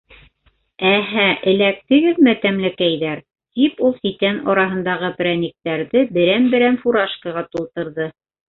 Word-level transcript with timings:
-Эһә, 0.91 1.25
эләктегеҙме, 1.51 2.33
тәмлекәйҙәр!- 2.45 3.21
тип 3.59 3.85
ул 3.89 3.95
ситән 3.99 4.41
араһындағы 4.55 5.13
перә-никтәрҙе 5.21 6.05
берәм-берәм 6.19 6.85
фуражкаға 6.87 7.49
тултырҙы. 7.55 8.13